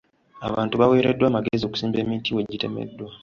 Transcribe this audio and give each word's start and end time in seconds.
Abantu 0.47 0.73
baaweereddwa 0.79 1.25
amagezi 1.27 1.63
okusimba 1.65 1.97
emiti 2.03 2.29
we 2.35 2.47
gitemeddwa. 2.51 3.09